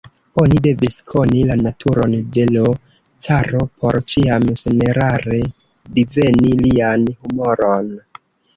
Oni 0.43 0.61
devis 0.67 0.93
koni 1.09 1.41
la 1.49 1.57
naturon 1.65 2.15
de 2.37 2.45
l' 2.55 2.71
caro, 3.27 3.61
por 3.83 3.99
ĉiam 4.15 4.49
senerare 4.65 5.41
diveni 6.01 6.59
lian 6.67 7.09
humoron. 7.23 7.97